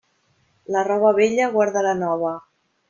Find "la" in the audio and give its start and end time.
0.75-0.81, 1.91-1.95